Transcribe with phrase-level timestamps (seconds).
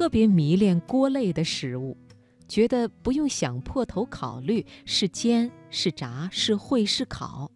[0.00, 1.94] 特别迷恋锅类的食物，
[2.48, 7.50] 觉得不用想破头考虑是煎是炸是烩是烤，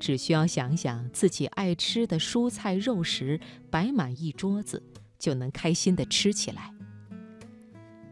[0.00, 3.38] 只需要想想自己爱吃的蔬菜肉食
[3.70, 4.82] 摆满一桌子，
[5.18, 6.72] 就能开心地吃起来。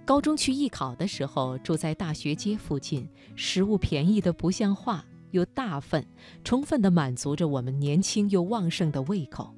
[0.04, 6.06] 高中去艺考的时候，住在大学街附近，食物便宜的不像话，又大份，
[6.44, 9.54] 充分地满足着我们年轻又旺盛的胃口。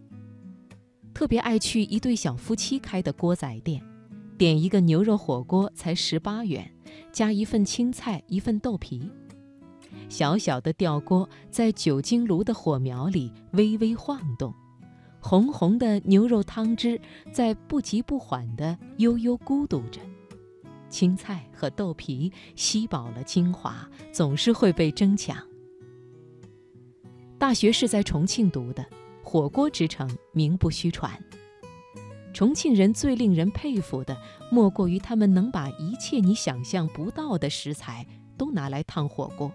[1.12, 3.84] 特别爱去一对小夫妻开的锅仔店，
[4.44, 6.70] 点一个牛肉火锅才十八元，
[7.10, 9.10] 加一份青菜，一份豆皮。
[10.10, 14.52] 小小的吊锅在酒精炉的火苗里微微晃动，
[15.18, 17.00] 红红的牛肉汤汁
[17.32, 19.98] 在不急不缓地悠悠咕嘟着。
[20.90, 25.38] 青菜和豆皮吸饱了精华，总是会被争抢。
[27.38, 28.84] 大学是在重庆读的，
[29.22, 31.10] 火锅之城名不虚传。
[32.34, 34.14] 重庆人最令人佩服的，
[34.50, 38.04] 莫过于他们能把一切你想象不到的食材
[38.36, 39.50] 都拿来烫火锅。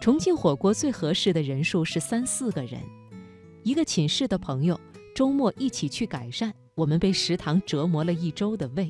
[0.00, 2.80] 重庆火锅最合适的人数是三四个人，
[3.64, 4.80] 一个寝室的朋友
[5.16, 8.88] 周末一起去改善，我们被食堂折磨了一周的胃。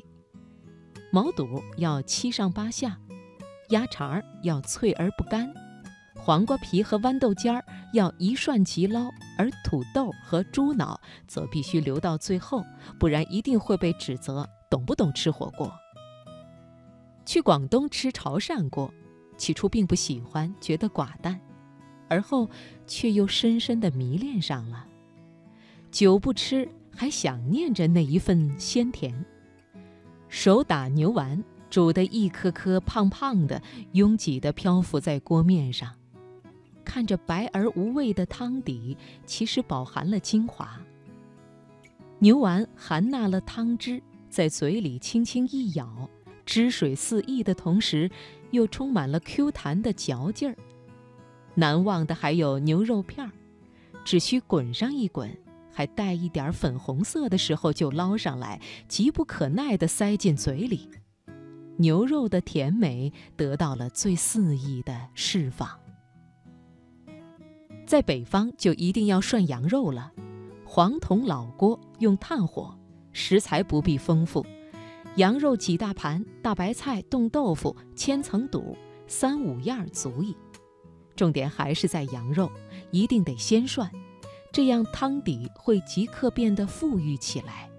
[1.11, 2.99] 毛肚要七上八下，
[3.69, 5.51] 鸭肠要脆而不干，
[6.27, 12.65] 黄瓜皮和豌豆尖儿要一涮即捞，而土豆和猪脑则必须留到最后，
[12.99, 15.71] 不然一定会被指责懂不懂吃火锅。
[17.25, 18.93] 去广东吃潮汕锅，
[19.37, 21.39] 起初并不喜欢，觉得寡淡，
[22.09, 22.49] 而后
[22.85, 24.85] 却又深深地迷恋上了。
[25.91, 29.23] 久不吃，还想念着那一份鲜甜。
[30.27, 33.61] 手打牛丸，煮得一颗颗胖胖的，
[33.93, 35.93] 拥挤地漂浮在锅面上，
[36.87, 40.79] 看着白而无味的汤底，其实饱含了精华。
[42.19, 46.09] 牛丸含纳了汤汁，在嘴里轻轻一咬，
[46.45, 48.09] 汁水四溢的同时，
[48.51, 50.55] 又充满了 Q 弹的嚼劲儿。
[51.55, 53.33] 难忘的还有牛肉片儿，
[54.05, 55.29] 只需滚上一滚。
[55.73, 60.89] 还带一点粉红色的时候就捞上来，急不可耐地塞进嘴里，
[61.75, 65.69] 牛肉的甜美得到了最肆意的释放。
[67.87, 70.11] 在北方就一定要涮羊肉了，
[70.65, 72.77] 黄铜老锅用炭火，
[73.13, 74.45] 食材不必丰富，
[75.15, 78.77] 羊肉几大盘，大白菜、冻豆腐、千层肚，
[79.07, 80.35] 三五样足矣。
[81.15, 82.51] 重点还是在羊肉，
[82.91, 83.89] 一定得先涮。
[84.51, 87.69] 这样汤底会即刻变得富裕起来。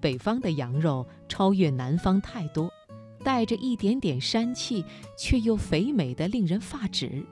[0.00, 2.72] 北方的羊肉超越南方太多，
[3.22, 4.82] 带着一点点膻气，
[5.18, 7.22] 却又肥美的令人发指。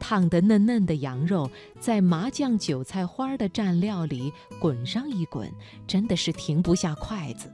[0.00, 5.48] 烫得嫩嫩的羊肉在麻酱韭菜花的蘸料里滚上一滚，
[5.86, 7.48] 真的是停不下筷子。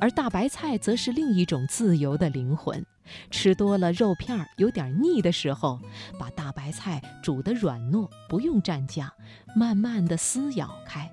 [0.00, 2.82] 而大白菜则是另一种自由的灵魂。
[3.28, 5.78] 吃多了肉片儿有点腻的时候，
[6.16, 9.10] 把大白菜煮得软糯，不用蘸酱，
[9.54, 11.10] 慢慢的撕咬开，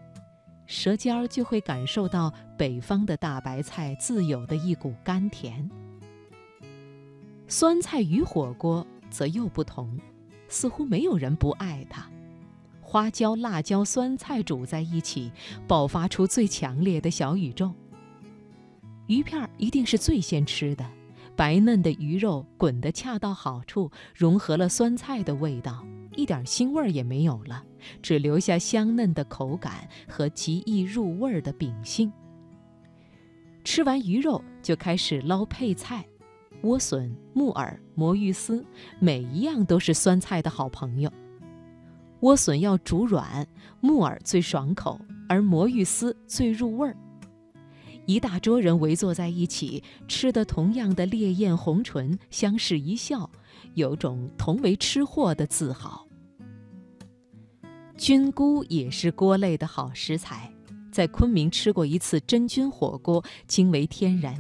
[0.67, 5.69] 舌尖儿就会感受到北方的大白菜自有的一股甘甜。
[7.47, 9.99] 酸菜鱼火锅则又不同，
[10.47, 12.09] 似乎没有人不爱它。
[12.81, 15.31] 花椒、辣椒、酸菜煮在一起，
[15.67, 17.73] 爆发出最强烈的小宇宙。
[19.07, 20.85] 鱼片一定是最先吃的。
[21.35, 25.85] 白嫩的鱼肉滚得恰到好处，融合了酸菜的味道，
[26.15, 27.63] 一点腥味儿也没有了，
[28.01, 32.11] 只留下香嫩的口感和极易入味儿的秉性。
[33.63, 36.03] 吃完鱼肉，就开始捞配菜，
[36.61, 38.65] 莴笋、木耳、魔芋丝，
[38.99, 41.11] 每一样都是酸菜的好朋友。
[42.19, 43.47] 莴笋要煮软，
[43.79, 46.97] 木耳最爽口，而魔芋丝最入味儿。
[48.07, 53.29] 一大桌人围坐在一起，吃的同样的烈焰红唇，相视一笑，
[53.75, 56.07] 有种同为吃货的自豪。
[57.97, 60.51] 菌菇也是锅类的好食材，
[60.91, 64.35] 在昆明吃过一次真菌火锅，惊为天人。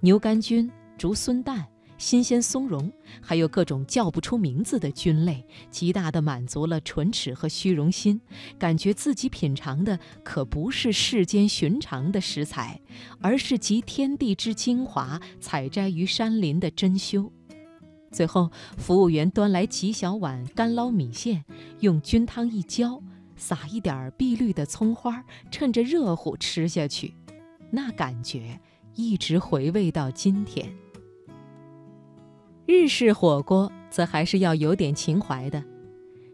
[0.00, 1.66] 牛肝菌、竹荪蛋。
[1.98, 2.90] 新鲜松茸，
[3.20, 8.20] 还有各种叫不出名字的菌类，极大地满足了唇齿和虚荣心，
[8.58, 12.80] 感觉自己品尝的可不是世间寻常的食材，
[13.20, 17.30] 而是集天地之精华采摘于山林的珍馐。
[18.10, 21.44] 最后，服务员端来几小碗干捞米线，
[21.78, 23.00] 用菌汤一浇，
[23.36, 27.14] 撒一点碧绿的葱花，趁着热乎吃下去，
[27.70, 28.58] 那感觉
[28.94, 30.70] 一直回味到今天。
[32.66, 35.62] 日式火锅则还是要有点情怀的，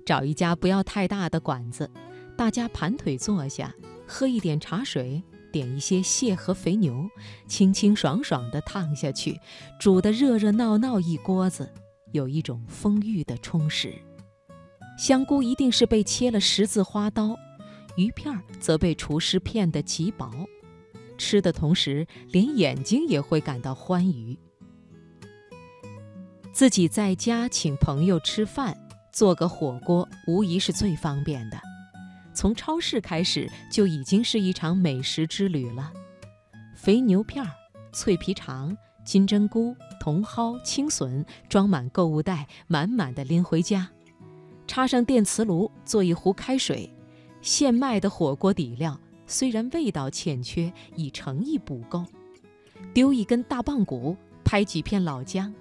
[0.05, 1.91] 找一家不要太大的馆子，
[2.37, 3.75] 大家盘腿坐下，
[4.07, 5.23] 喝一点茶水，
[5.53, 7.09] 点一些蟹和肥牛，
[7.47, 9.39] 清清爽爽地烫下去，
[9.81, 11.73] 煮得热热闹闹一锅子，
[12.13, 13.95] 有一种丰裕的充实。
[14.99, 17.37] 香菇一定是被切了十字花刀，
[17.97, 20.31] 鱼片则被厨师片得极薄，
[21.19, 24.39] 吃的同时连眼睛也会感到欢愉。
[26.53, 28.77] 自己在家请朋友吃饭，
[29.13, 31.61] 做个火锅无疑是最方便的。
[32.33, 35.93] 从超市开始就已经是一场美食之旅了。
[36.75, 37.45] 肥牛片、
[37.93, 43.89] 脆皮肠、金针菇、茼蒿、青笋装满购物袋，满满的拎回家，
[44.67, 46.89] 插上电磁炉，做一壶开水。
[47.41, 52.05] 现卖的火锅底料虽然味道欠缺，以诚意补够。
[52.95, 55.55] 丢一根大棒骨，拍几片老姜。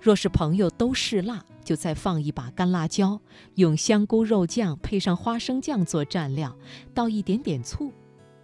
[0.00, 3.20] 若是朋友都嗜辣，就再放一把干辣椒，
[3.54, 6.54] 用香菇肉酱配上花生酱做蘸料，
[6.92, 7.92] 倒一点点醋，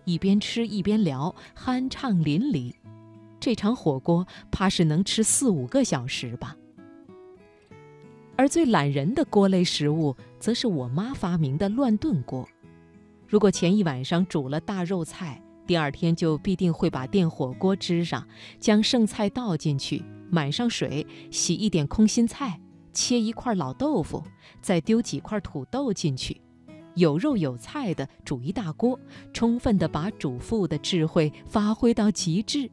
[0.05, 2.73] 一边吃一边聊，酣畅淋漓。
[3.41, 6.57] 这场火锅怕是能吃四五个小时吧。
[8.37, 12.49] 而最懒人的锅类食物，则是我妈发明的乱炖锅。
[13.33, 18.29] 如果前一晚上煮了大肉菜，第二天就必定会把电火锅支上，
[18.61, 20.05] 将剩菜倒进去。
[20.31, 22.61] 满上水，洗一点空心菜，
[22.93, 24.23] 切一块老豆腐，
[24.61, 26.43] 再丢几块土豆进去，
[26.95, 29.01] 有肉有菜的煮一大锅，
[29.33, 32.71] 充分的把主妇的智慧发挥到极致。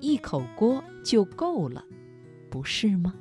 [0.00, 1.84] 一口锅就够了，
[2.48, 3.12] 不是吗？